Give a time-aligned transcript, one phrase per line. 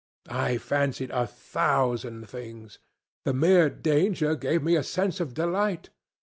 [0.31, 2.79] I fancied a thousand things.
[3.23, 5.91] The mere danger gave me a sense of delight.